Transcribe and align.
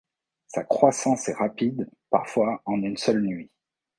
Sa 0.47 0.63
croissance 0.63 1.29
est 1.29 1.35
rapide, 1.35 1.87
parfois 2.09 2.63
en 2.65 2.81
une 2.81 2.97
seule 2.97 3.21
nuit. 3.21 3.51